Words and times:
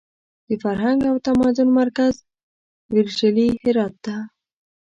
د 0.47 0.49
فرهنګ 0.63 0.99
او 1.11 1.15
تمدن 1.27 1.67
مرکز 1.79 2.13
ویرژلي 2.93 3.47
هرات 3.61 3.93
ته! 4.03 4.15